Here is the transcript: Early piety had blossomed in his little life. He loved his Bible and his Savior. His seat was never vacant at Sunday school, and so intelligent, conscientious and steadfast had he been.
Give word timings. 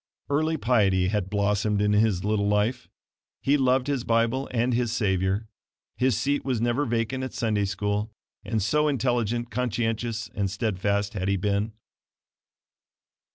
Early 0.31 0.57
piety 0.57 1.09
had 1.09 1.29
blossomed 1.29 1.79
in 1.79 1.93
his 1.93 2.25
little 2.25 2.47
life. 2.47 2.89
He 3.39 3.55
loved 3.55 3.85
his 3.85 4.03
Bible 4.03 4.47
and 4.49 4.73
his 4.73 4.91
Savior. 4.91 5.47
His 5.95 6.17
seat 6.17 6.43
was 6.43 6.59
never 6.59 6.85
vacant 6.87 7.23
at 7.23 7.33
Sunday 7.35 7.65
school, 7.65 8.11
and 8.43 8.63
so 8.63 8.87
intelligent, 8.87 9.51
conscientious 9.51 10.27
and 10.33 10.49
steadfast 10.49 11.13
had 11.13 11.27
he 11.27 11.37
been. 11.37 11.73